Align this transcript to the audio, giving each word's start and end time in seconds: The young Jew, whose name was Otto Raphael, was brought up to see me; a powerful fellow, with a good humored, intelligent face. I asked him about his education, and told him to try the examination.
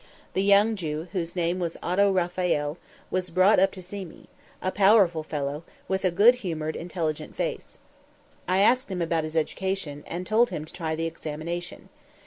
The 0.33 0.41
young 0.41 0.75
Jew, 0.75 1.09
whose 1.11 1.35
name 1.35 1.59
was 1.59 1.77
Otto 1.83 2.11
Raphael, 2.11 2.79
was 3.11 3.29
brought 3.29 3.59
up 3.59 3.71
to 3.73 3.83
see 3.83 4.03
me; 4.03 4.29
a 4.59 4.71
powerful 4.71 5.21
fellow, 5.21 5.63
with 5.87 6.03
a 6.03 6.09
good 6.09 6.33
humored, 6.41 6.75
intelligent 6.75 7.35
face. 7.35 7.77
I 8.47 8.61
asked 8.61 8.89
him 8.89 9.03
about 9.03 9.25
his 9.25 9.35
education, 9.35 10.03
and 10.07 10.25
told 10.25 10.49
him 10.49 10.65
to 10.65 10.73
try 10.73 10.95
the 10.95 11.05
examination. 11.05 11.89